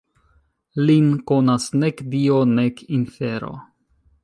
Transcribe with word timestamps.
Lin 0.89 1.11
konas 1.33 1.67
nek 1.83 2.03
Dio 2.15 2.41
nek 2.55 2.83
infero. 3.01 3.55